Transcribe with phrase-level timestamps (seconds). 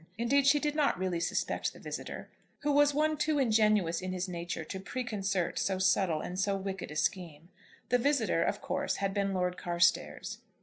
[0.17, 2.27] Indeed she did not really suspect the visitor,
[2.63, 6.89] who was one too ingenuous in his nature to preconcert so subtle and so wicked
[6.89, 7.49] a scheme.
[7.89, 10.39] The visitor, of course, had been Lord Carstairs.